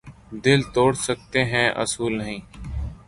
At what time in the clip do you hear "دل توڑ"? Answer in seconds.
0.45-0.91